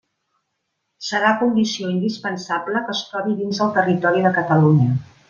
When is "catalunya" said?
4.39-4.91